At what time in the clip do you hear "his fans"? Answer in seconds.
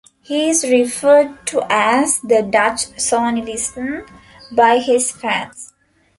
4.79-5.73